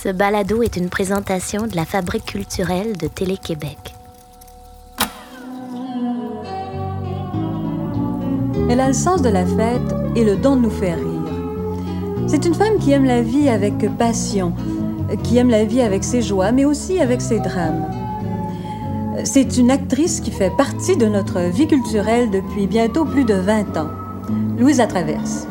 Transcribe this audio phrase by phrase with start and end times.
[0.00, 3.96] Ce balado est une présentation de la Fabrique culturelle de Télé-Québec.
[8.70, 12.28] Elle a le sens de la fête et le don de nous faire rire.
[12.28, 14.54] C'est une femme qui aime la vie avec passion,
[15.24, 17.90] qui aime la vie avec ses joies, mais aussi avec ses drames.
[19.24, 23.76] C'est une actrice qui fait partie de notre vie culturelle depuis bientôt plus de 20
[23.76, 23.90] ans.
[24.56, 25.48] Louise Traverse.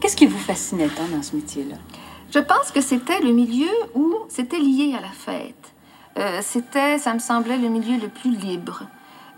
[0.00, 1.76] Qu'est-ce qui vous fascinait tant dans ce métier-là?
[2.36, 5.72] Je pense que c'était le milieu où c'était lié à la fête.
[6.18, 8.82] Euh, c'était, ça me semblait, le milieu le plus libre.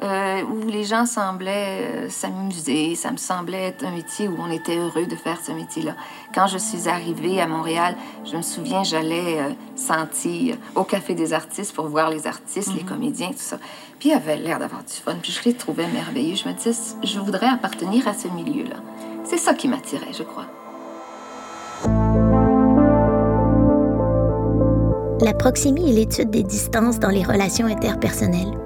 [0.02, 2.96] Euh, où les gens semblaient euh, s'amuser.
[2.96, 5.94] Ça me semblait être un métier où on était heureux de faire ce métier-là.
[6.34, 7.94] Quand je suis arrivée à Montréal,
[8.24, 13.28] je me souviens, j'allais sentir au Café des artistes pour voir les artistes, les comédiens,
[13.28, 13.58] tout ça.
[14.00, 15.14] Puis ils avaient l'air d'avoir du fun.
[15.22, 16.34] Puis je les trouvais merveilleux.
[16.34, 18.78] Je me disais, je voudrais appartenir à ce milieu-là.
[19.22, 20.46] C'est ça qui m'attirait, je crois.
[25.28, 28.56] La proximie est l'étude des distances dans les relations interpersonnelles.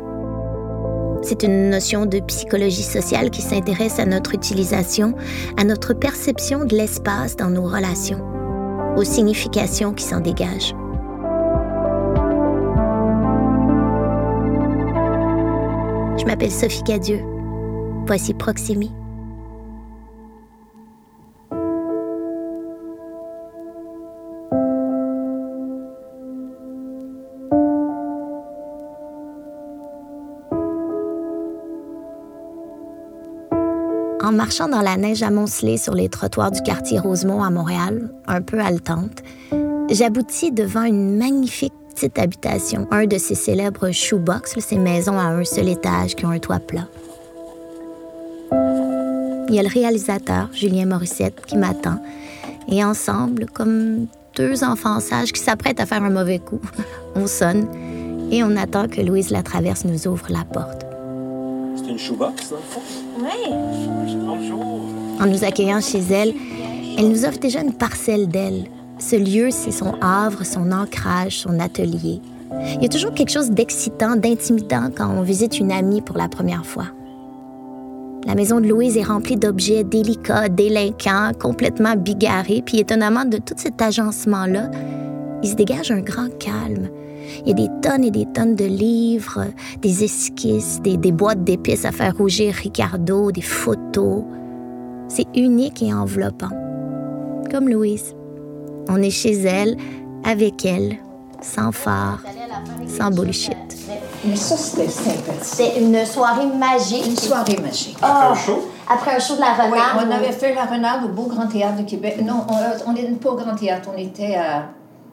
[1.20, 5.16] C'est une notion de psychologie sociale qui s'intéresse à notre utilisation,
[5.56, 8.20] à notre perception de l'espace dans nos relations,
[8.96, 10.72] aux significations qui s'en dégagent.
[16.16, 17.24] Je m'appelle Sophie Cadieux.
[18.06, 18.92] Voici Proximie.
[34.22, 38.40] En marchant dans la neige amoncelée sur les trottoirs du quartier Rosemont à Montréal, un
[38.40, 39.22] peu haletante,
[39.90, 45.44] j'aboutis devant une magnifique petite habitation, un de ces célèbres shoebox, ces maisons à un
[45.44, 46.86] seul étage qui ont un toit plat.
[49.48, 52.00] Il y a le réalisateur, Julien Morissette, qui m'attend,
[52.68, 56.60] et ensemble, comme deux enfants sages qui s'apprêtent à faire un mauvais coup,
[57.16, 57.66] on sonne
[58.30, 60.81] et on attend que Louise Latraverse nous ouvre la porte.
[61.92, 61.98] Une.
[64.24, 64.80] Bonjour.
[65.20, 66.32] En nous accueillant chez elle,
[66.98, 68.64] elle nous offre déjà une parcelle d'elle.
[68.98, 72.20] Ce lieu, c'est son havre, son ancrage, son atelier.
[72.76, 76.28] Il y a toujours quelque chose d'excitant, d'intimidant quand on visite une amie pour la
[76.28, 76.86] première fois.
[78.26, 83.54] La maison de Louise est remplie d'objets délicats, délinquants, complètement bigarrés, puis étonnamment, de tout
[83.56, 84.70] cet agencement-là,
[85.42, 86.88] il se dégage un grand calme.
[87.44, 89.44] Il y a des tonnes et des tonnes de livres,
[89.80, 94.22] des esquisses, des, des boîtes d'épices à faire rougir Ricardo, des photos.
[95.08, 96.48] C'est unique et enveloppant.
[97.50, 98.14] Comme Louise.
[98.88, 99.76] On est chez elle,
[100.24, 100.96] avec elle,
[101.40, 102.22] sans phare,
[102.88, 103.56] sans bullshit.
[104.24, 105.42] Mais ça, c'était sympathique.
[105.42, 107.06] C'était une soirée magique.
[107.06, 107.96] Une soirée magique.
[108.02, 108.68] Ah, un show?
[108.88, 110.06] Après un show de la Oui, renarde.
[110.08, 112.20] on avait fait la renarde au Beau Grand Théâtre de Québec.
[112.24, 112.44] Non,
[112.86, 114.66] on n'était pas au Grand Théâtre, on était à...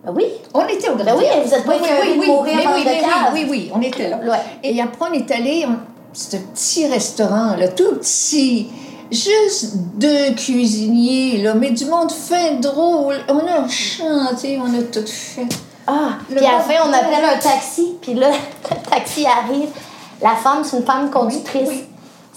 [0.06, 0.26] Ah Oui.
[0.54, 1.42] On était au Grand Ben oui, Théâtre.
[1.48, 3.82] vous êtes pas oui, oui, de oui, mourir mais oui, mais oui, oui, oui, on
[3.82, 4.18] était là.
[4.18, 4.38] Ouais.
[4.64, 5.66] Et après, on est allé,
[6.14, 8.70] c'est un petit restaurant, là, tout petit,
[9.12, 13.18] juste deux cuisiniers, là, mais du monde fin, drôle.
[13.28, 15.48] On a chanté, on a tout fait.
[15.86, 18.30] Ah, Le puis à la fin, on appelle un taxi, puis là,
[18.72, 19.70] le taxi arrive.
[20.22, 21.68] La femme, c'est une femme conductrice.
[21.68, 21.86] Oui, oui.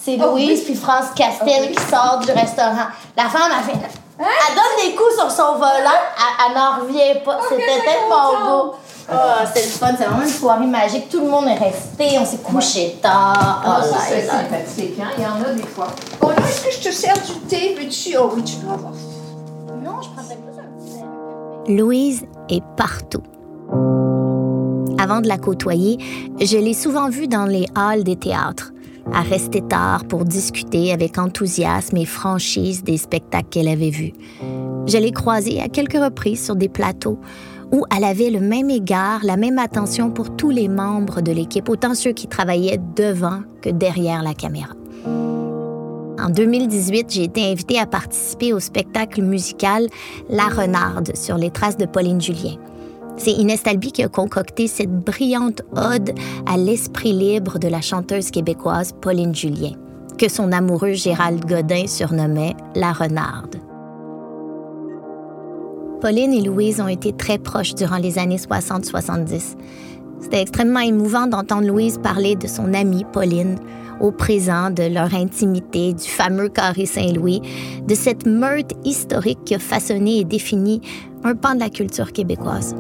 [0.05, 0.63] C'est Oh, Louise oui.
[0.65, 1.75] puis France Castel Oh, oui.
[1.77, 2.89] qui sortent du restaurant.
[3.17, 3.87] La femme, elle fait...
[4.19, 7.39] Elle donne des coups sur son volant, elle, elle n'en revient pas.
[7.49, 8.75] C'était tellement beau.
[9.11, 11.09] Ah, c'était le fun, c'est vraiment une soirée magique.
[11.09, 13.63] Tout le monde est resté, on s'est couché tard.
[13.67, 15.09] Oh ça, là c'est sympathique, hein?
[15.19, 15.89] Il y en a des fois.
[16.21, 17.75] Bon, là, est-ce que je te sers du thé?
[17.79, 18.17] Veux-tu?
[18.17, 18.93] Oh oui, tu peux avoir.
[19.83, 20.69] Non, je prendrais plus un
[21.67, 21.75] petit.
[21.77, 23.23] Louise est partout.
[25.01, 25.99] Avant de la côtoyer,
[26.41, 28.72] je l'ai souvent vue dans les halls des théâtres,
[29.13, 34.13] à rester tard pour discuter avec enthousiasme et franchise des spectacles qu'elle avait vus.
[34.87, 37.19] Je l'ai croisée à quelques reprises sur des plateaux
[37.73, 41.69] où elle avait le même égard, la même attention pour tous les membres de l'équipe,
[41.69, 44.75] autant ceux qui travaillaient devant que derrière la caméra.
[46.23, 49.89] En 2018, j'ai été invitée à participer au spectacle musical
[50.29, 52.57] La Renarde sur les traces de Pauline Julien.
[53.17, 56.13] C'est Inès Talby qui a concocté cette brillante ode
[56.47, 59.73] à l'esprit libre de la chanteuse québécoise Pauline Julien,
[60.19, 63.57] que son amoureux Gérald Godin surnommait La Renarde.
[66.01, 69.57] Pauline et Louise ont été très proches durant les années 60-70.
[70.21, 73.57] C'était extrêmement émouvant d'entendre Louise parler de son amie Pauline,
[74.01, 77.41] au présent, de leur intimité, du fameux carré Saint-Louis,
[77.87, 80.81] de cette meute historique qui a façonné et défini
[81.23, 82.75] un pan de la culture québécoise.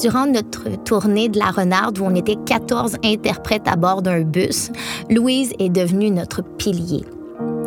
[0.00, 4.70] Durant notre tournée de la Renarde, où on était 14 interprètes à bord d'un bus,
[5.08, 7.02] Louise est devenue notre pilier.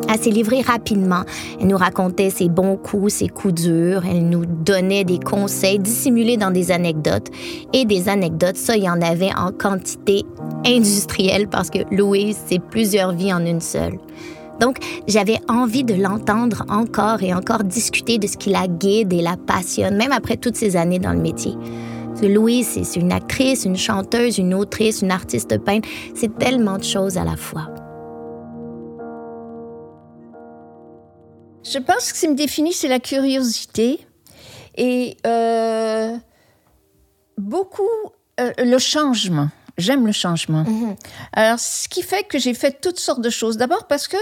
[0.07, 1.23] Elle s'est livrée rapidement.
[1.59, 4.03] Elle nous racontait ses bons coups, ses coups durs.
[4.05, 7.29] Elle nous donnait des conseils dissimulés dans des anecdotes.
[7.73, 10.23] Et des anecdotes, ça, il y en avait en quantité
[10.65, 13.97] industrielle parce que Louise, c'est plusieurs vies en une seule.
[14.59, 14.77] Donc,
[15.07, 19.37] j'avais envie de l'entendre encore et encore discuter de ce qui la guide et la
[19.37, 21.53] passionne, même après toutes ces années dans le métier.
[22.27, 25.87] Louise, c'est une actrice, une chanteuse, une autrice, une artiste peintre.
[26.15, 27.69] C'est tellement de choses à la fois.
[31.63, 33.99] Je pense que ce qui me définit, c'est la curiosité
[34.75, 36.15] et euh,
[37.37, 37.83] beaucoup
[38.39, 39.49] euh, le changement.
[39.77, 40.63] J'aime le changement.
[40.63, 40.95] Mhm.
[41.33, 43.57] Alors, ce qui fait que j'ai fait toutes sortes de choses.
[43.57, 44.17] D'abord parce que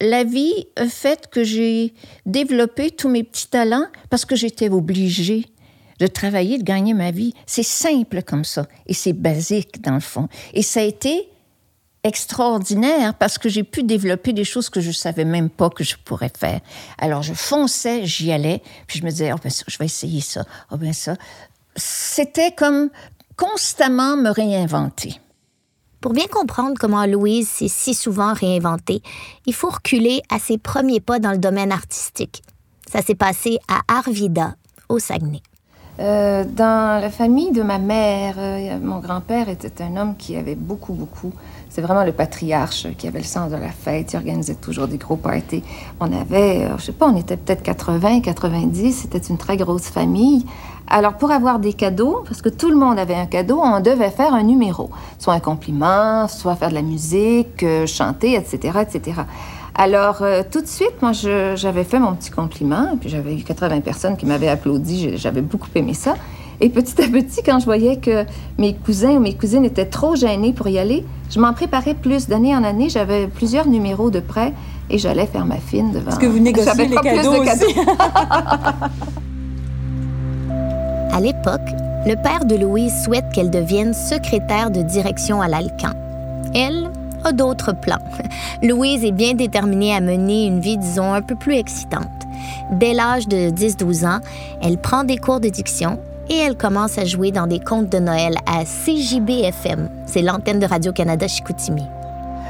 [0.00, 1.94] la vie a fait que j'ai
[2.26, 5.46] développé tous mes petits talents parce que j'étais obligée
[5.98, 7.34] de travailler, de gagner ma vie.
[7.46, 10.28] C'est simple comme ça et c'est basique dans le fond.
[10.52, 11.28] Et ça a été
[12.04, 15.96] extraordinaire parce que j'ai pu développer des choses que je savais même pas que je
[16.04, 16.60] pourrais faire.
[16.98, 20.20] Alors je fonçais, j'y allais, puis je me disais oh ben ça, je vais essayer
[20.20, 21.16] ça, oh ben ça.
[21.74, 22.90] C'était comme
[23.36, 25.20] constamment me réinventer.
[26.00, 29.02] Pour bien comprendre comment Louise s'est si souvent réinventée,
[29.46, 32.42] il faut reculer à ses premiers pas dans le domaine artistique.
[32.90, 34.54] Ça s'est passé à Arvida,
[34.88, 35.42] au Saguenay.
[35.98, 40.54] Euh, dans la famille de ma mère, euh, mon grand-père était un homme qui avait
[40.54, 41.32] beaucoup, beaucoup.
[41.70, 44.12] C'est vraiment le patriarche qui avait le sens de la fête.
[44.12, 45.62] Il organisait toujours des gros parties.
[46.00, 48.92] On avait, euh, je sais pas, on était peut-être 80, 90.
[48.92, 50.44] C'était une très grosse famille.
[50.86, 54.10] Alors, pour avoir des cadeaux, parce que tout le monde avait un cadeau, on devait
[54.10, 54.90] faire un numéro.
[55.18, 59.22] Soit un compliment, soit faire de la musique, chanter, etc., etc.
[59.78, 63.80] Alors, euh, tout de suite, moi, j'avais fait mon petit compliment, puis j'avais eu 80
[63.80, 65.18] personnes qui m'avaient applaudi.
[65.18, 66.14] J'avais beaucoup aimé ça.
[66.62, 68.24] Et petit à petit, quand je voyais que
[68.56, 72.26] mes cousins ou mes cousines étaient trop gênés pour y aller, je m'en préparais plus.
[72.28, 74.54] D'année en année, j'avais plusieurs numéros de prêt
[74.88, 76.10] et j'allais faire ma fine devant.
[76.10, 77.78] Est-ce que vous négociez les cadeaux, aussi?
[81.12, 81.68] à l'époque,
[82.06, 85.92] le père de Louise souhaite qu'elle devienne secrétaire de direction à l'Alcan.
[86.54, 86.90] Elle,
[87.32, 87.98] d'autres plans.
[88.62, 92.08] Louise est bien déterminée à mener une vie, disons, un peu plus excitante.
[92.72, 94.20] Dès l'âge de 10-12 ans,
[94.62, 97.98] elle prend des cours de diction et elle commence à jouer dans des contes de
[97.98, 99.88] Noël à CJB-FM.
[100.06, 101.84] C'est l'antenne de Radio-Canada Chicoutimi.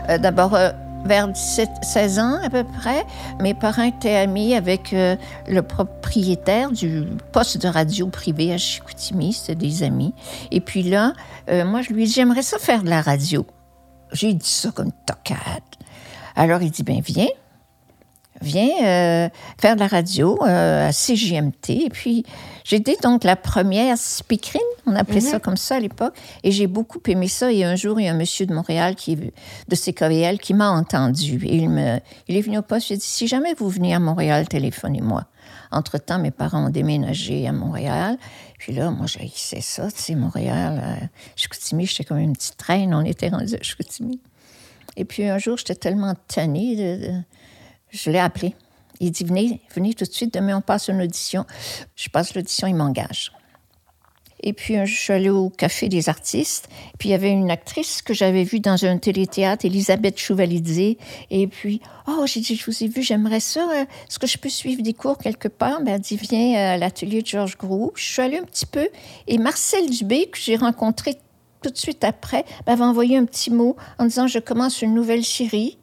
[0.09, 0.71] Euh, d'abord, euh,
[1.05, 3.05] vers 17, 16 ans à peu près,
[3.41, 9.33] mes parents étaient amis avec euh, le propriétaire du poste de radio privé à Chicoutimi.
[9.33, 10.15] C'était des amis.
[10.51, 11.13] Et puis là,
[11.49, 13.47] moi, je lui ai dit, j'aimerais ça faire de la radio.
[14.17, 15.63] J'ai dit ça comme tocade.
[16.35, 17.29] Alors il dit, ben viens,
[18.41, 19.29] viens euh,
[19.59, 21.71] faire de la radio euh, à CGMT.
[21.71, 22.25] Et puis,
[22.65, 25.41] j'étais donc la première speakerine, on appelait ça mhm.
[25.41, 26.15] comme ça à l'époque,
[26.45, 27.53] et j'ai beaucoup aimé ça.
[27.53, 29.33] Et un jour, il y a un monsieur de Montréal, qui, de
[29.75, 31.41] CKVL, qui m'a entendu.
[31.45, 31.99] Et il, me,
[32.29, 35.25] il est venu au poste, il a dit, si jamais vous venez à Montréal, téléphonez-moi.
[35.77, 38.17] Entre-temps, mes parents ont déménagé à Montréal.
[38.59, 40.81] Puis là, moi, j'haïssais ça, tu sais, Montréal.
[40.83, 41.07] Euh,
[41.37, 42.95] Chicoutimi, j'étais comme une petite traîne.
[42.95, 44.21] On était rendu à Chicoutimi.
[44.97, 47.23] Et puis un jour, j'étais tellement tannée,
[47.91, 48.55] je l'ai appelé.
[49.01, 51.45] Il dit Venez, venez tout de suite, demain, on passe une audition.
[51.95, 53.33] Je passe l'audition, il m'engage.
[54.43, 56.69] Et puis, je suis allée au Café des artistes.
[56.99, 60.97] Puis, il y avait une actrice que j'avais vue dans un téléthéâtre, Elisabeth Chouvalidze.
[61.31, 63.61] Et puis, oh, j'ai dit, je vous ai vu, j'aimerais ça.
[63.61, 65.81] Euh, est-ce que je peux suivre des cours quelque part?
[65.81, 67.93] Ben, elle dit, viens euh, à l'atelier de Georges Groux.
[67.95, 68.89] Je suis allée un petit peu.
[69.27, 71.17] Et Marcel Dubé, que j'ai rencontré
[71.63, 75.25] tout de suite après, m'avait envoyé un petit mot en disant, je commence une nouvelle
[75.25, 75.79] série.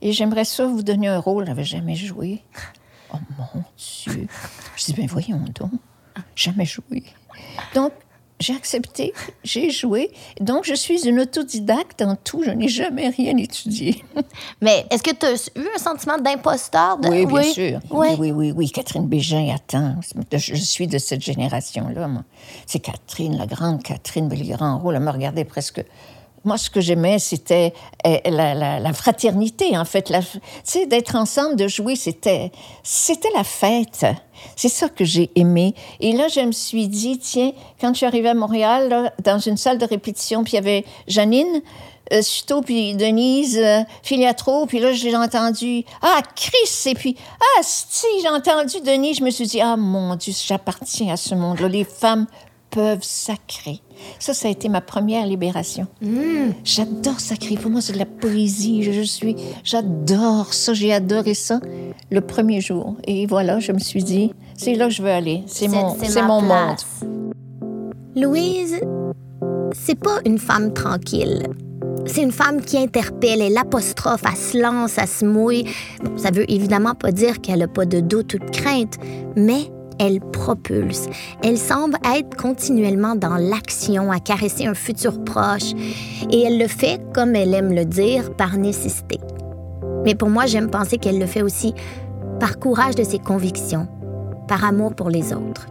[0.00, 1.44] Et j'aimerais ça vous donner un rôle.
[1.44, 2.42] Je n'avais jamais joué.
[3.12, 4.28] Oh mon Dieu.
[4.76, 5.72] Je dis, ben voyons donc.
[6.34, 7.02] Jamais joué.
[7.74, 7.92] Donc,
[8.40, 9.12] j'ai accepté,
[9.44, 10.10] j'ai joué.
[10.40, 12.42] Donc, je suis une autodidacte en tout.
[12.42, 14.02] Je n'ai jamais rien étudié.
[14.62, 16.98] Mais est-ce que tu as eu un sentiment d'imposteur?
[17.04, 17.80] Oui, bien sûr.
[17.90, 18.08] Oui.
[18.18, 18.70] oui, oui, oui.
[18.70, 19.96] Catherine Bégin, attends.
[20.32, 22.24] Je suis de cette génération-là, moi.
[22.66, 24.82] C'est Catherine, la grande Catherine Belgrand.
[24.90, 25.84] Elle me regardait presque
[26.44, 27.74] moi, ce que j'aimais, c'était
[28.06, 30.12] euh, la, fraternité, en fait.
[30.64, 32.50] Sais, d'être ensemble, de jouer, c'était,
[32.82, 34.06] c'était la fête.
[34.56, 35.74] C'est ça que j'ai aimé.
[36.00, 39.58] Et là, je me suis dit, tiens, quand je suis arrivée à Montréal, dans une
[39.58, 41.60] salle de répétition, puis il y avait Janine,
[42.12, 46.90] euh, puis Denise, euh, Filiatro, puis là, j'ai entendu Ah, Chris!
[46.90, 51.12] Et puis Ah, si, j'ai entendu Denise, je me suis dit Ah, mon Dieu, j'appartiens
[51.12, 51.68] à ce monde-là.
[51.68, 52.26] Les femmes
[52.70, 53.80] peuvent sacrer.
[54.18, 55.86] Ça, ça a été ma première libération.
[56.00, 56.52] Mm.
[56.64, 57.56] J'adore sacrer.
[57.56, 58.82] Pour moi, c'est de la poésie.
[58.82, 60.72] Je, suis, j'adore ça.
[60.72, 61.60] J'ai adoré ça
[62.10, 62.96] le premier jour.
[63.06, 65.42] Et voilà, je me suis dit, c'est là que je veux aller.
[65.46, 66.78] C'est mon, c'est mon monde.
[68.16, 68.80] Louise,
[69.72, 71.48] c'est pas une femme tranquille.
[72.06, 75.64] C'est une femme qui interpelle, elle apostrophe, elle se lance, elle se mouille.
[76.02, 78.98] Bon, ça veut évidemment pas dire qu'elle n'a pas de doute ou de crainte,
[79.36, 81.06] mais elle propulse.
[81.44, 85.74] Elle semble être continuellement dans l'action, à caresser un futur proche.
[86.30, 89.20] Et elle le fait, comme elle aime le dire, par nécessité.
[90.04, 91.74] Mais pour moi, j'aime penser qu'elle le fait aussi
[92.40, 93.86] par courage de ses convictions,
[94.48, 95.66] par amour pour les autres.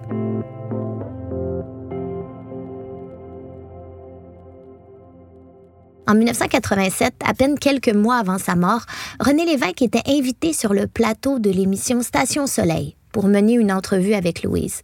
[6.07, 8.81] En 1987, à peine quelques mois avant sa mort,
[9.19, 14.13] René Lévesque était invité sur le plateau de l'émission Station Soleil pour mener une entrevue
[14.13, 14.83] avec Louise.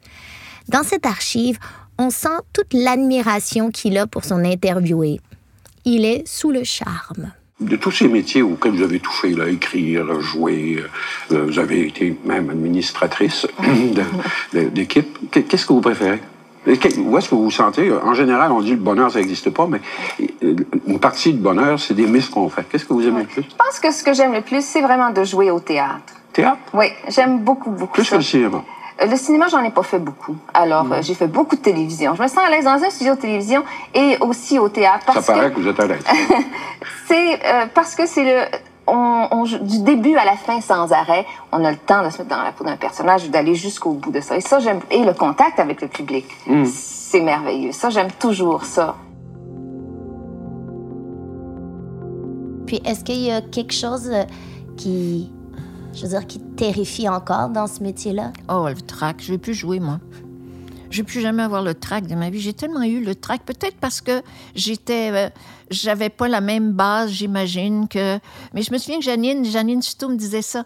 [0.68, 1.60] Dans cette archive,
[1.98, 5.22] on sent toute l'admiration qu'il a pour son interviewé.
[5.86, 7.32] Il est sous le charme.
[7.62, 10.84] De tous ces métiers auxquels vous avez touché, là, écrire, jouer,
[11.32, 13.48] euh, vous avez été même administratrice
[14.54, 16.20] d'équipe, qu'est-ce que vous préférez?
[16.68, 17.94] Où est-ce que vous vous sentez?
[17.94, 19.80] En général, on dit le bonheur, ça n'existe pas, mais
[20.44, 20.56] euh,
[20.88, 22.66] une partie du bonheur, c'est des misses qu'on fait.
[22.70, 23.44] Qu'est-ce que vous aimez le plus?
[23.44, 26.14] Je pense que ce que j'aime le plus, c'est vraiment de jouer au théâtre.
[26.36, 26.60] Théâtre?
[26.74, 27.94] Oui, j'aime beaucoup, beaucoup.
[27.94, 28.62] Plus que le cinéma.
[29.02, 30.36] Euh, le cinéma, j'en ai pas fait beaucoup.
[30.54, 32.14] Alors, euh, j'ai fait beaucoup de télévision.
[32.16, 33.64] Je me sens à l'aise dans un studio de télévision
[33.94, 35.12] et aussi au théâtre.
[35.14, 36.04] ça paraît que, vous êtes à l'aise.
[37.08, 37.40] c'est
[37.74, 41.78] parce que c'est le on, du début à la fin sans arrêt, on a le
[41.78, 44.38] temps de se mettre dans la peau d'un personnage, d'aller jusqu'au bout de ça.
[44.38, 44.82] Et ça, j'aime.
[44.92, 46.66] Et le contact avec le public, mm.
[46.66, 47.72] c'est merveilleux.
[47.72, 48.96] Ça, j'aime toujours ça.
[52.68, 54.24] Puis, est-ce qu'il y a quelque chose euh,
[54.76, 55.32] qui,
[55.96, 58.34] je veux dire, qui terrifie encore dans ce métier-là?
[58.50, 59.22] Oh, le trac.
[59.22, 60.00] Je vais plus jouer, moi.
[60.90, 62.40] Je vais plus jamais avoir le trac de ma vie.
[62.40, 64.22] J'ai tellement eu le trac, peut-être parce que
[64.56, 65.30] j'étais, euh,
[65.72, 68.20] j'avais pas la même base, j'imagine que.
[68.54, 70.66] Mais je me souviens que Janine, Janine Suto me disait ça.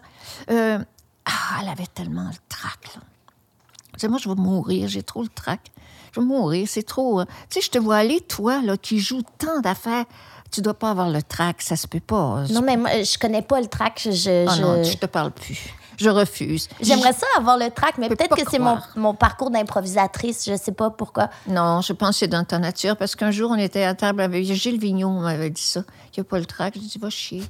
[0.50, 0.78] Euh,
[1.24, 2.78] ah, elle avait tellement le trac.
[2.94, 4.08] Là.
[4.08, 4.88] Moi, je vais mourir.
[4.88, 5.70] J'ai trop le trac.
[6.12, 6.66] Je vais mourir.
[6.68, 7.20] C'est trop.
[7.20, 10.06] Euh, tu sais, je te vois aller, toi, là, qui joue tant d'affaires
[10.50, 12.44] tu dois pas avoir le trac, ça se peut pas.
[12.50, 14.00] Non, mais moi, je connais pas le trac.
[14.04, 16.68] Je, je, oh non, je te parle plus je refuse.
[16.80, 20.72] J'aimerais ça avoir le trac, mais peut-être que c'est mon, mon, parcours d'improvisatrice, je sais
[20.72, 21.28] pas pourquoi.
[21.46, 24.22] Non, je pense que c'est dans ta nature, parce qu'un jour, on était à table
[24.22, 25.84] avec Gilles Vignon, m'avait dit ça.
[26.06, 26.74] Il n'y a pas le trac.
[26.74, 27.42] Je dis, va chier.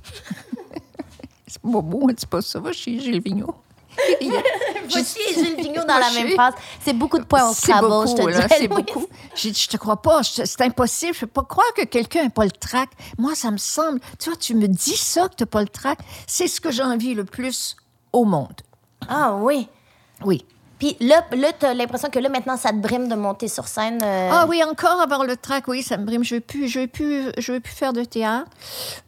[1.47, 3.55] c'est pas beau, on dit pas ça, va chier, Gilles Vignon.
[4.21, 6.55] Va chier, Gilles Vignon dans la même phrase.
[6.81, 8.55] C'est beaucoup de points au Scrabble, je te dis.
[8.59, 9.07] C'est beaucoup.
[9.35, 11.15] J'ai dit, je te crois pas, c'est impossible.
[11.15, 12.91] Je peux pas croire que quelqu'un n'a pas le trac.
[13.19, 15.69] Moi, ça me semble, tu vois, tu me dis ça que tu n'as pas le
[15.69, 15.99] trac.
[16.27, 17.77] C'est ce que j'envie le plus
[18.13, 18.61] au monde.
[19.09, 19.69] Ah oui.
[20.25, 20.45] Oui.
[20.81, 23.69] Puis là, là tu as l'impression que là, maintenant, ça te brime de monter sur
[23.69, 23.99] scène.
[24.03, 24.31] Euh.
[24.33, 26.25] Ah oui, encore avoir le trac, oui, ça me brime.
[26.25, 28.51] Je veux, plus, veux, plus, veux plus faire de théâtre.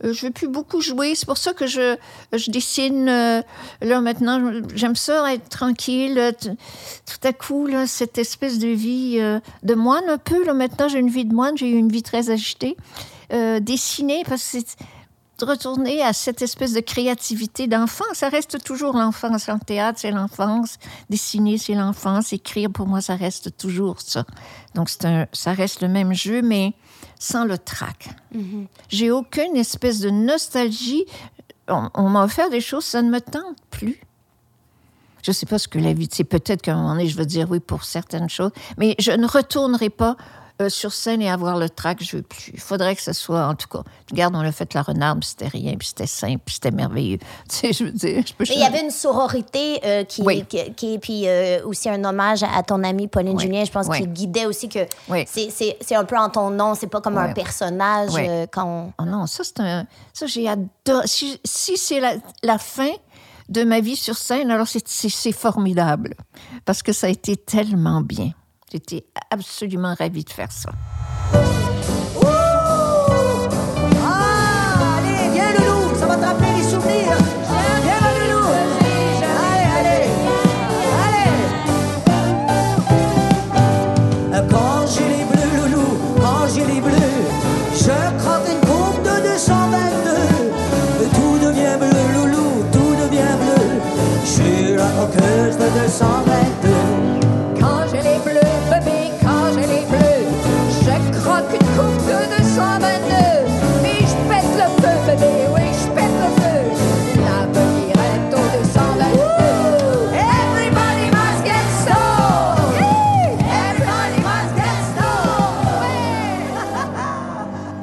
[0.05, 1.15] Euh, je veux plus beaucoup jouer.
[1.15, 1.97] C'est pour ça que je,
[2.35, 3.09] je dessine.
[3.09, 3.43] Euh,
[3.81, 6.35] là, maintenant, j'aime ça, être tranquille.
[6.41, 9.19] Tout à coup, cette espèce de vie
[9.63, 10.45] de moine, un peu.
[10.45, 11.57] Là, maintenant, j'ai une vie de moine.
[11.57, 12.77] J'ai eu une vie très agitée.
[13.31, 14.77] dessiner, parce que c'est
[15.45, 18.05] retourner à cette espèce de créativité d'enfant.
[18.13, 19.49] Ça reste toujours l'enfance.
[19.49, 20.79] En théâtre, c'est l'enfance.
[21.11, 22.33] Dessiner, c'est l'enfance.
[22.33, 24.25] Écrire, pour moi, ça reste toujours ça.
[24.75, 26.75] Donc, un, ça reste le même jeu, mais
[27.19, 28.11] sans le trac.
[28.35, 28.67] Mm-hmm.
[28.89, 31.05] J'ai aucune espèce de nostalgie.
[31.69, 34.01] On, m'a offert des choses, ça ne me tente plus.
[35.23, 37.17] Je ne sais pas ce que la vie, c'est peut-être qu'à un moment donné, je
[37.17, 40.17] veux dire oui pour certaines choses, mais je ne retournerai pas
[40.63, 42.53] euh, sur scène et avoir le trac, je veux plus.
[42.55, 45.49] Il faudrait que ce soit, en tout cas, regarde, on a fait la renarde, c'était
[45.49, 47.19] rien, puis c'était simple, puis c'était merveilleux.
[47.49, 50.23] Tu sais, je veux dire, je peux Il y avait une sororité euh, qui,
[50.77, 54.47] qui, puis euh, aussi un hommage à, ton amie Pauline Julien, je pense, qui guidait
[54.47, 54.81] aussi que
[55.27, 58.11] c'est un peu en ton nom, c'est pas comme un personnage
[58.53, 59.87] quand Oh non, ça, c'est un...
[60.13, 61.07] Ça, j'ai adoré...
[61.07, 62.91] Si, si c'est la, la fin
[63.49, 66.15] de ma vie sur scène, alors c'est formidable,
[66.65, 68.33] parce que ça a été tellement bien.
[68.73, 70.71] J'étais absolument ravie de faire ça.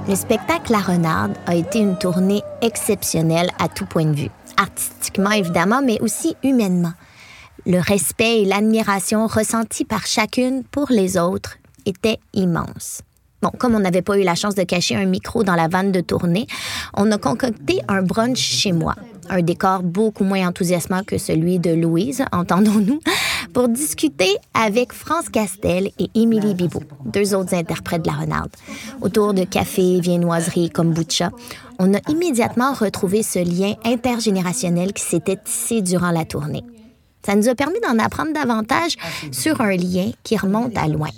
[0.10, 4.32] Le spectacle La Renarde a été une tournée exceptionnelle à tout point de vue.
[4.58, 6.94] Artistiquement, évidemment, mais aussi humainement.
[7.68, 13.04] Le respect et l'admiration ressentis par chacune pour les autres étaient immenses.
[13.44, 15.92] Bon, comme on n'avait pas eu la chance de cacher un micro dans la vanne
[15.92, 16.48] de tournée,
[16.96, 18.96] on a concocté un brunch chez moi.
[19.30, 23.00] Un décor beaucoup moins enthousiasmant que celui de Louise, entendons-nous,
[23.54, 28.50] pour discuter avec France Castel et Émilie Bibot, deux autres interprètes de la renarde.
[29.02, 31.32] Autour de café, viennoiserie, kombucha,
[31.80, 36.64] on a immédiatement retrouvé ce lien intergénérationnel qui s'était tissé durant la tournée.
[37.26, 38.96] Ça nous a permis d'en apprendre davantage
[39.32, 41.10] sur un lien qui remonte à loin,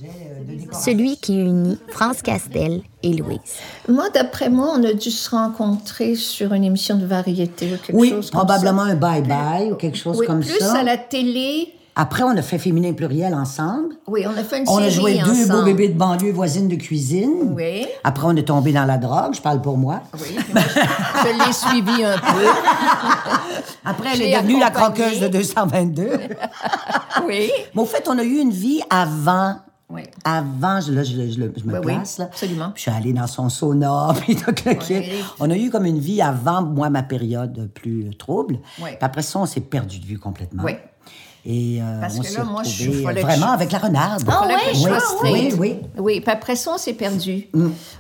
[0.74, 3.40] celui qui unit France Castel et Louise.
[3.88, 7.94] Moi, d'après moi, on a dû se rencontrer sur une émission de variété ou quelque
[7.96, 10.80] Oui, chose comme probablement un bye-bye ou quelque chose Oui, comme plus ça.
[10.80, 11.72] à la télé.
[11.96, 13.96] Après, on a fait Féminin Pluriel ensemble.
[14.08, 16.76] Oui, on a fait une On a joué deux beaux bébés de banlieue voisines de
[16.76, 17.54] cuisine.
[17.56, 17.86] Oui.
[18.04, 20.02] Après, on est tombé dans la drogue, je parle pour moi.
[20.14, 20.80] Oui, moi, je,
[21.30, 22.46] je l'ai suivi un peu.
[23.86, 26.10] Après, elle est devenue la croqueuse de 222.
[27.28, 27.52] Oui.
[27.76, 29.58] Mais au fait, on a eu une vie avant.
[29.90, 30.02] Oui.
[30.24, 32.26] Avant, je, là, je, je- je me Oui, oui, place, là.
[32.26, 32.72] absolument.
[32.74, 34.38] Puis je suis allée dans son sauna, puis.
[34.90, 35.12] Oui.
[35.40, 38.60] On a eu comme une vie avant, moi, ma période plus trouble.
[38.82, 38.92] Oui.
[38.92, 40.64] Puis après ça, on s'est perdu de vue complètement.
[40.64, 40.72] Oui.
[41.46, 44.24] Et euh, Parce on que là, moi, je suis- vraiment je- avec la renarde.
[44.28, 44.86] Ah oui,
[45.24, 45.80] oui, oui.
[45.98, 47.48] Oui, puis après ça, on s'est perdu.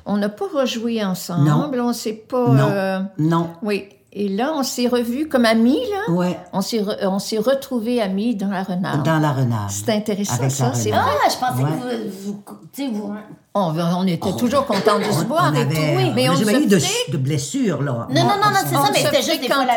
[0.06, 1.50] On n'a pas rejoué ensemble.
[1.50, 1.72] Non.
[1.76, 2.48] On s'est pas.
[2.50, 2.68] Non.
[2.70, 3.50] euh, Non.
[3.64, 3.90] Oui.
[4.14, 6.14] Et là, on s'est revus comme amis, là.
[6.14, 6.38] Ouais.
[6.52, 9.04] On s'est, re- on s'est retrouvés amis dans la renarde.
[9.06, 9.72] Dans la renarde.
[9.72, 10.74] C'est intéressant, Avec ça.
[10.74, 10.92] C'est.
[10.92, 11.70] Ah, je pensais Ouais.
[11.70, 12.44] que vous, vous,
[12.74, 13.14] tu sais, vous...
[13.56, 15.82] On, on était toujours contents de se voir On et avait- tout.
[15.98, 16.68] Oui, mais on on n'a jamais eu
[17.12, 18.06] de, blessures, là.
[18.10, 19.74] Non, non, non, non, c'est ça, mais c'était juste des fois la...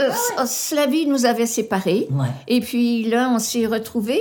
[0.00, 0.10] Euh,
[0.42, 2.08] s- la vie nous avait séparés.
[2.10, 2.26] Ouais.
[2.48, 4.20] Et puis là, on s'est retrouvés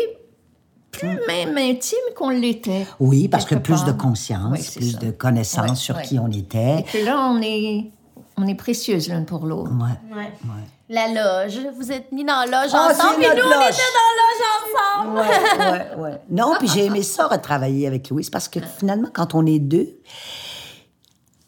[0.91, 2.85] plus même intimes qu'on l'était.
[2.99, 4.99] Oui, parce que plus de conscience, Oui, plus ça.
[4.99, 6.03] de connaissances Ouais, sur ouais.
[6.03, 6.79] qui on était.
[6.79, 7.91] Et que là, on est,
[8.37, 9.71] on est précieuses l'une pour l'autre.
[9.71, 10.15] Ouais.
[10.17, 10.31] Ouais.
[10.87, 11.59] La loge.
[11.77, 13.69] Vous êtes mis dans la loge Ah, ensemble, et nous, on loge.
[13.69, 15.17] était dans la loge ensemble.
[15.17, 15.65] Ouais,
[15.97, 16.21] ouais, ouais.
[16.29, 19.97] Non, puis j'ai aimé ça, retravailler avec Louise, parce que finalement, quand on est deux,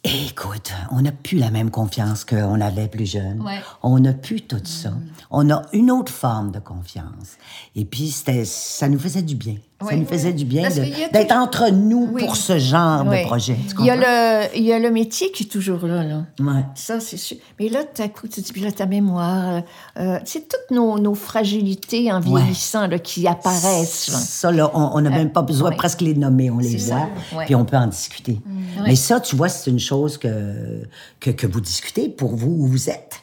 [0.08, 3.42] écoute, on n'a plus la même confiance qu'on avait plus jeune.
[3.42, 3.60] Ouais.
[3.84, 4.94] On n'a plus tout ça.
[5.32, 7.38] On a une autre forme de confiance.
[7.76, 9.56] Et puis, ça nous faisait du bien.
[9.80, 10.68] Ça nous faisait du bien
[11.13, 12.24] d'être entre nous Oui.
[12.26, 13.22] pour ce genre Oui.
[13.22, 13.56] de projet.
[13.80, 16.04] Il y, a le, il y a le métier qui est toujours là.
[16.04, 16.24] là.
[16.40, 16.63] Ouais.
[16.74, 17.38] Ça, c'est sûr.
[17.60, 19.62] Mais là, tout à coup, tu te dis, puis là, ta mémoire,
[20.00, 22.42] euh, c'est toutes nos, nos fragilités en Ouais.
[22.42, 24.08] vieillissant là, qui apparaissent.
[24.08, 24.18] là.
[24.18, 25.76] Ça, là, on n'a même pas besoin ouais.
[25.76, 27.08] presque les nommer, on les voit,
[27.46, 28.40] puis on peut en discuter.
[28.80, 28.84] Ouais.
[28.88, 30.82] Mais ça, tu vois, c'est une chose que,
[31.20, 33.22] que, que vous discutez pour vous où vous êtes.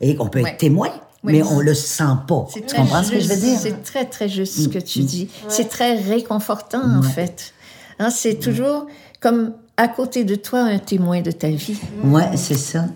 [0.00, 0.88] Et qu'on peut être témoin,
[1.24, 1.34] Oui.
[1.34, 2.48] mais on le sent pas.
[2.52, 3.54] C'est Tu très comprends ce que je veux dire?
[3.54, 3.58] Mm.
[3.60, 5.28] C'est très, très juste ce que tu dis.
[5.48, 7.54] C'est très réconfortant, en fait.
[7.98, 8.86] Hein, c'est toujours
[9.20, 11.78] comme à côté de toi un témoin de ta vie.
[12.04, 12.86] Ouais, c'est ça.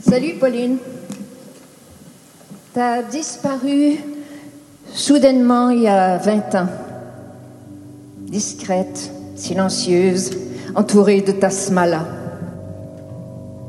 [0.00, 0.78] Salut Pauline.
[2.72, 3.98] T'as disparu
[4.94, 6.68] soudainement il y a 20 ans.
[8.20, 10.30] Discrète, silencieuse,
[10.74, 12.06] entourée de ta smala.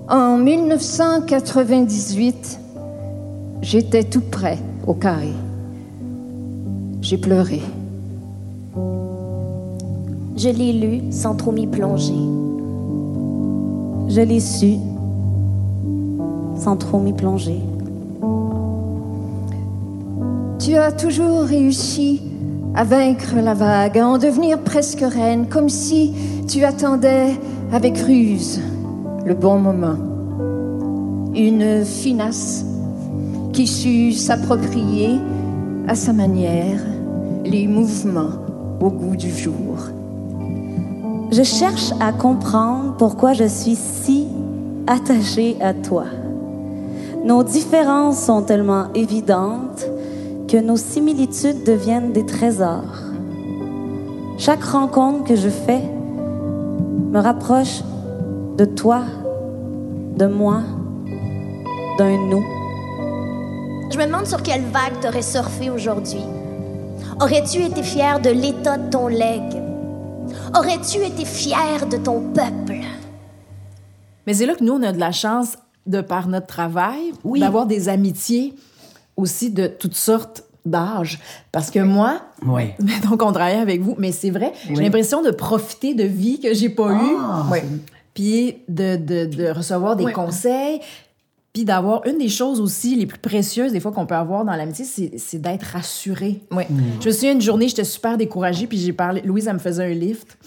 [0.08, 2.60] En 1998,
[3.62, 5.32] j'étais tout près au carré.
[7.02, 7.62] J'ai pleuré.
[10.38, 12.13] Je l'ai lu sans trop m'y plonger.
[14.08, 14.76] Je l'ai su
[16.56, 17.60] sans trop m'y plonger.
[20.60, 22.21] Tu as toujours réussi
[22.76, 26.13] à vaincre la vague, à en devenir presque reine, comme si
[26.47, 27.36] tu attendais
[27.71, 28.62] avec ruse
[29.26, 29.97] le bon moment.
[31.36, 32.65] Une finasse
[33.54, 35.20] qui sut s'approprier
[35.88, 36.80] à sa manière
[37.44, 38.32] les mouvements
[38.80, 39.78] au goût du jour.
[41.32, 44.28] Je cherche à comprendre pourquoi je suis si
[44.88, 46.06] attachée à toi.
[47.24, 49.86] Nos différences sont tellement évidentes
[50.48, 52.98] que nos similitudes deviennent des trésors.
[54.38, 55.82] Chaque rencontre que je fais
[57.12, 57.84] me rapproche
[58.58, 59.04] de toi,
[60.18, 60.62] de moi,
[61.98, 62.61] d'un nous.
[63.91, 66.21] Je me demande sur quelle vague t'aurais surfé aujourd'hui.
[67.19, 69.62] Aurais-tu été fier de l'état de ton legs?
[70.56, 72.77] Aurais-tu été fier de ton peuple?
[74.25, 77.39] Mais c'est là que nous, on a de la chance, de par notre travail, Oui.
[77.39, 78.54] d'avoir des amitiés
[79.17, 81.19] aussi de toutes sortes d'âges.
[81.51, 82.71] Parce que moi, Oui.
[83.10, 86.54] donc on travaille avec vous, mais c'est vrai, j'ai l'impression de profiter de vie que
[86.54, 87.62] j'ai pas Ah, eue,
[88.13, 90.13] puis de, de, de recevoir des Oui.
[90.13, 90.80] conseils.
[91.54, 94.56] Puis d'avoir une des choses aussi les plus précieuses des fois qu'on peut avoir dans
[94.56, 96.42] l'amitié, c'est, d'être rassuré.
[96.52, 96.64] Oui.
[97.02, 99.22] Je me souviens une journée, j'étais super découragée, puis j'ai parlé.
[99.26, 100.38] Louise, elle me faisait un lift.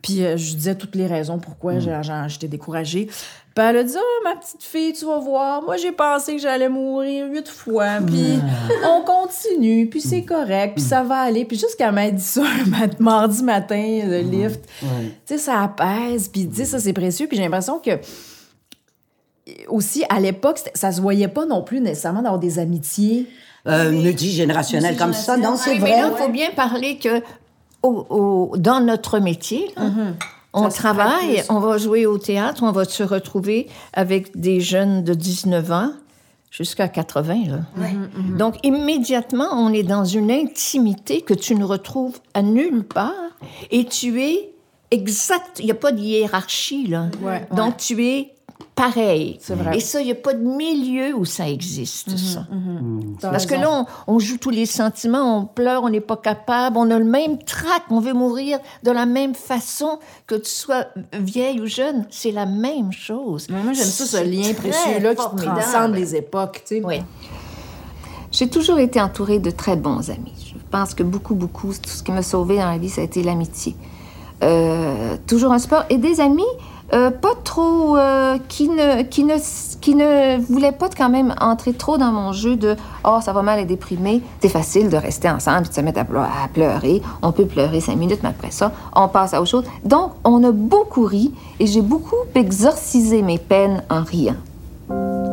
[0.00, 3.08] Puis euh, je disais toutes les raisons pourquoi j'ai- j'étais découragée.
[3.54, 6.40] Puis elle a dit Oh, ma petite fille, tu vas voir, moi j'ai pensé que
[6.40, 7.98] j'allais mourir huit fois.
[8.06, 8.38] Puis
[8.86, 11.44] on continue, puis c'est correct, puis ça va aller.
[11.44, 12.42] Puis jusqu'à m'a dit ça
[13.00, 14.86] mardi matin, le lift, tu
[15.26, 17.26] sais, ça apaise, puis sais, ça c'est précieux.
[17.26, 17.90] Puis j'ai l'impression que
[19.68, 23.26] aussi, à l'époque, ça se voyait pas non plus nécessairement d'avoir des amitiés.
[23.66, 25.36] Euh, multigénérationnel comme ça.
[25.36, 26.00] Non, c'est Oui, mais vrai?
[26.02, 27.20] là, il faut bien parler que
[27.82, 28.06] au-
[28.52, 29.84] au- dans notre métier, là,
[30.54, 35.12] on travaille, on va jouer au théâtre, on va se retrouver avec des jeunes de
[35.12, 35.90] 19 ans
[36.50, 37.42] jusqu'à 80.
[37.48, 37.88] Là.
[38.38, 43.12] Donc, immédiatement, on est dans une intimité que tu ne retrouves à nulle part
[43.70, 44.50] et tu es
[44.90, 45.58] exact.
[45.58, 47.06] Il n'y a pas de hiérarchie, là.
[47.22, 48.32] Ouais, Donc, tu es
[48.74, 49.40] pareil.
[49.48, 49.76] Vrai.
[49.76, 52.46] Et ça, il n'y a pas de milieu où ça existe, ça.
[53.20, 53.68] T'as Parce que là,
[54.06, 57.04] on, on joue tous les sentiments, on pleure, on n'est pas capable, on a le
[57.04, 62.06] même trac, on veut mourir de la même façon que tu sois vieille ou jeune.
[62.10, 63.48] C'est la même chose.
[63.48, 66.82] Moi, j'aime ça, ce lien précieux-là qui transcende les époques, tu sais.
[66.84, 67.02] Oui.
[68.30, 70.54] J'ai toujours été entourée de très bons amis.
[70.54, 73.04] Je pense que beaucoup, beaucoup, tout ce qui m'a sauvée dans la vie, ça a
[73.04, 73.74] été l'amitié.
[74.42, 76.42] Euh, toujours un sport et des amis
[76.92, 82.56] euh, pas trop euh, qui ne voulaient pas quand même entrer trop dans mon jeu
[82.56, 85.80] de oh ça va mal et déprimé c'est facile de rester ensemble puis de se
[85.80, 89.50] mettre à pleurer on peut pleurer cinq minutes mais après ça on passe à autre
[89.50, 94.36] chose donc on a beaucoup ri et j'ai beaucoup exorcisé mes peines en riant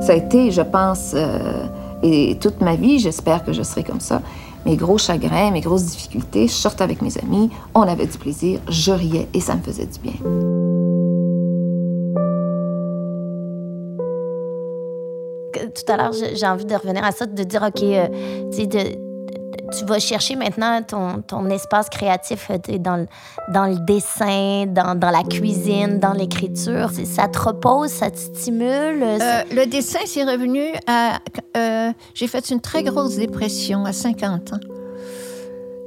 [0.05, 1.65] ça a été, je pense, euh,
[2.03, 4.21] et toute ma vie, j'espère que je serai comme ça.
[4.65, 8.59] Mes gros chagrins, mes grosses difficultés, je sortais avec mes amis, on avait du plaisir,
[8.69, 10.13] je riais et ça me faisait du bien.
[15.85, 18.07] Tout à l'heure, j'ai envie de revenir à ça, de dire, OK, euh,
[18.51, 19.05] tu sais, de-
[19.79, 23.07] tu vas chercher maintenant ton, ton espace créatif euh, dans, le-
[23.53, 26.89] dans le dessin, dans, dans la cuisine, dans l'écriture.
[27.05, 29.01] Ça te repose, ça te stimule.
[29.03, 31.19] Euh, le dessin, c'est revenu à.
[31.57, 34.59] euh, J'ai fait une très grosse dépression à 50 ans.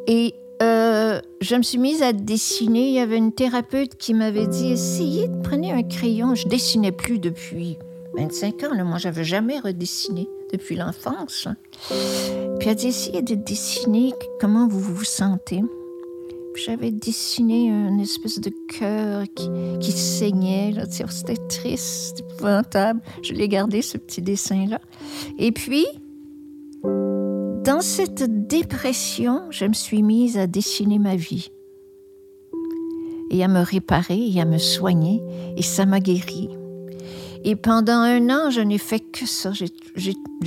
[0.07, 2.89] Et euh, je me suis mise à dessiner.
[2.89, 6.35] Il y avait une thérapeute qui m'avait dit essayez de prendre un crayon.
[6.35, 7.79] Je dessinais plus depuis
[8.19, 8.75] 25 ans.
[8.75, 8.85] Là.
[8.85, 11.49] Moi, j'avais jamais redessiné depuis l'enfance.
[12.59, 15.63] Puis elle dit essayez de dessiner comment vous vous sentez.
[16.67, 20.75] J'avais dessiné une espèce de cœur qui, qui saignait.
[20.91, 23.01] sais, C'était triste, épouvantable.
[23.23, 24.81] Je l'ai gardé, ce petit dessin-là.
[25.39, 25.87] Et puis,
[26.83, 31.53] dans cette dépression, je me suis mise à dessiner ma vie.
[33.31, 35.23] Et à me réparer et à me soigner.
[35.57, 36.58] Et ça m'a guéri.
[37.45, 39.53] Et pendant un an, je n'ai fait que ça.
[39.53, 39.65] J'ai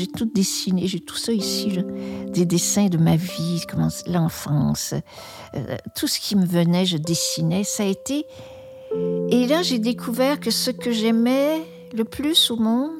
[0.07, 0.87] tout dessiné.
[0.87, 1.83] J'ai tout ça ici, là.
[2.27, 3.61] des dessins de ma vie,
[4.07, 4.93] l'enfance,
[5.55, 7.63] euh, tout ce qui me venait, je dessinais.
[7.63, 8.25] Ça a été.
[9.29, 11.61] Et là, j'ai découvert que ce que j'aimais
[11.93, 12.91] le plus au monde,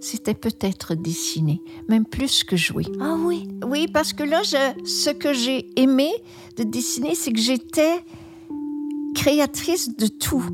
[0.00, 2.84] c'était peut-être dessiner, même plus que jouer.
[3.00, 3.48] Ah oui?
[3.66, 6.10] Oui, parce que là, je- ce que j'ai aimé
[6.56, 8.04] de dessiner, c'est que j'étais
[9.14, 10.44] créatrice de tout.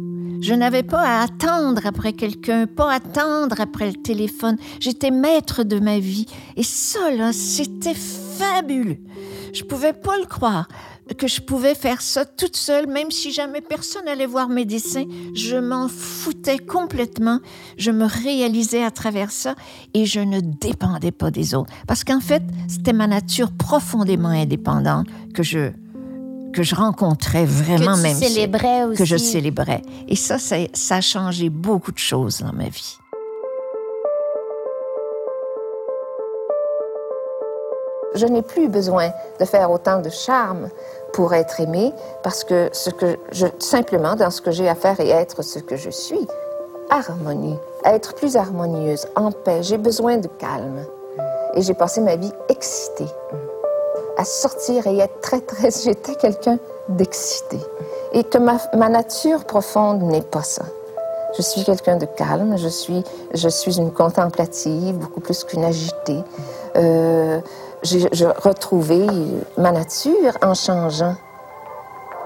[0.40, 4.57] Je n'avais pas à attendre après quelqu'un, pas à attendre après le téléphone.
[4.81, 6.26] J'étais maître de ma vie.
[6.57, 8.98] Et ça, là, c'était fabuleux.
[9.53, 10.68] Je pouvais pas le croire
[11.16, 15.05] que je pouvais faire ça toute seule, même si jamais personne allait voir mes dessins.
[15.35, 17.40] Je m'en foutais complètement.
[17.76, 19.55] Je me réalisais à travers ça
[19.94, 21.72] et je ne dépendais pas des autres.
[21.87, 25.72] Parce qu'en fait, c'était ma nature profondément indépendante que je
[26.53, 29.27] que je rencontrais vraiment Que tu même si- célébrais que je aussi.
[29.33, 32.97] célébrais et ça, ça ça a changé beaucoup de choses dans ma vie
[38.15, 40.69] Je n'ai plus besoin de faire autant de charme
[41.13, 41.93] pour être aimée
[42.25, 45.61] parce que ce que je simplement dans ce que j'ai à faire et être ce
[45.61, 46.27] que je suis,
[46.91, 49.63] harmonie, être plus harmonieuse, en paix.
[49.63, 50.85] J'ai besoin de calme
[51.55, 53.07] et j'ai passé ma vie excitée
[54.21, 55.71] à sortir et être très très.
[55.85, 56.59] J'étais quelqu'un
[56.91, 57.59] d'excité
[58.13, 60.65] et que ma, ma nature profonde n'est pas ça.
[61.37, 66.23] Je suis quelqu'un de calme, je suis, je suis une contemplative, beaucoup plus qu'une agitée.
[66.77, 67.41] Euh,
[67.83, 69.07] j'ai retrouvé
[69.57, 71.15] ma nature en changeant.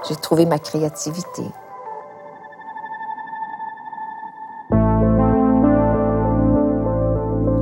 [0.09, 1.43] J'ai trouvé ma créativité.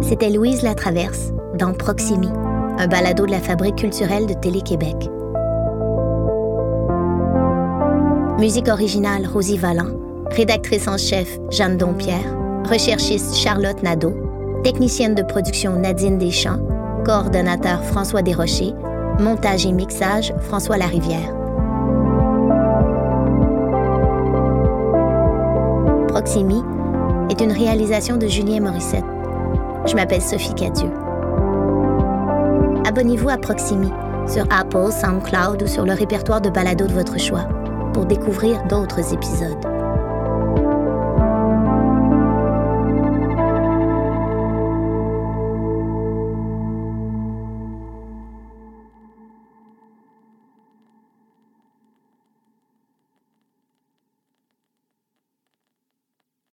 [0.02, 2.30] C'était Louise Latraverse dans Proximi,
[2.78, 5.10] un balado de la Fabrique culturelle de Télé-Québec.
[8.40, 9.96] Musique originale Rosie Valland,
[10.32, 12.36] rédactrice en chef Jeanne Dompierre,
[12.70, 14.14] recherchiste Charlotte Nadeau,
[14.64, 16.60] Technicienne de production Nadine Deschamps.
[17.06, 18.74] Coordonnateur François Desrochers.
[19.20, 21.36] Montage et mixage François Larivière.
[26.08, 26.62] Proximi
[27.30, 29.04] est une réalisation de Julien Morissette.
[29.86, 31.03] Je m'appelle Sophie Cadieux.
[32.96, 33.90] Abonnez-vous à Proximi
[34.28, 37.50] sur Apple, SoundCloud ou sur le répertoire de balado de votre choix
[37.92, 39.73] pour découvrir d'autres épisodes.